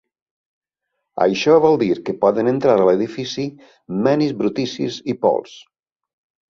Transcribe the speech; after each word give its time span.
Això 1.25 1.57
vol 1.67 1.77
dir 1.83 1.91
que 2.07 2.17
poden 2.25 2.51
entrar 2.53 2.79
a 2.81 2.89
l'edifici 2.91 3.47
menys 4.09 4.35
brutícies 4.43 5.03
i 5.15 5.21
pols. 5.27 5.59